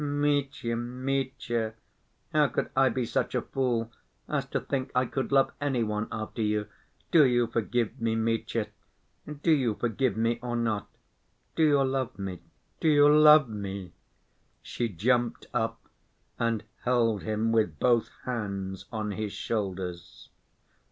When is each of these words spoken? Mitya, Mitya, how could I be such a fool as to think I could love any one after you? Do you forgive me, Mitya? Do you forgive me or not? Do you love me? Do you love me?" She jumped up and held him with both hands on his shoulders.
Mitya, 0.03 0.75
Mitya, 0.75 1.75
how 2.33 2.47
could 2.47 2.71
I 2.75 2.89
be 2.89 3.05
such 3.05 3.35
a 3.35 3.41
fool 3.43 3.91
as 4.27 4.47
to 4.47 4.59
think 4.59 4.89
I 4.95 5.05
could 5.05 5.31
love 5.31 5.51
any 5.61 5.83
one 5.83 6.07
after 6.11 6.41
you? 6.41 6.69
Do 7.11 7.23
you 7.23 7.45
forgive 7.45 8.01
me, 8.01 8.15
Mitya? 8.15 8.69
Do 9.43 9.51
you 9.51 9.75
forgive 9.75 10.17
me 10.17 10.39
or 10.41 10.55
not? 10.55 10.87
Do 11.55 11.61
you 11.61 11.83
love 11.83 12.17
me? 12.17 12.41
Do 12.79 12.89
you 12.89 13.15
love 13.15 13.47
me?" 13.47 13.93
She 14.63 14.89
jumped 14.89 15.45
up 15.53 15.79
and 16.39 16.63
held 16.83 17.21
him 17.21 17.51
with 17.51 17.77
both 17.77 18.09
hands 18.25 18.85
on 18.91 19.11
his 19.11 19.33
shoulders. 19.33 20.29